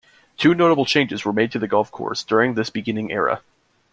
[0.35, 3.43] Two notable changes were made to the golf course during this beginning era.